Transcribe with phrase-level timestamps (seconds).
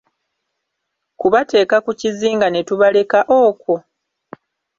[1.19, 3.75] Kubateeka ku kizinga ne tubaleka okwo?